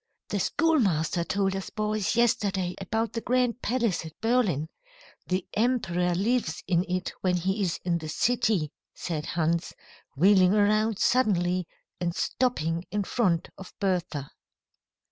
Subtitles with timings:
[0.33, 1.69] [Illustration: STATUE OF FREDERICK THE GREAT.] "The schoolmaster told us
[2.09, 4.67] boys yesterday about the grand palace at Berlin.
[5.27, 9.73] The emperor lives in it when he is in the city," said Hans,
[10.15, 11.67] wheeling around suddenly
[11.99, 14.31] and stopping in front of Bertha.